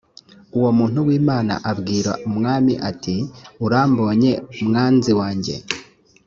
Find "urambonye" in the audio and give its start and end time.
3.65-4.31